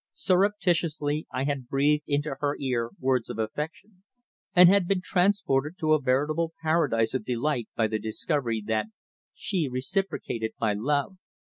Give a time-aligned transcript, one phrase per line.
[0.15, 4.01] "Surreptitiously I had breathed into her ear words of affection,
[4.55, 8.87] and had been transported to a veritable paradise of delight by the discovery that
[9.35, 11.17] she reciprocated my love.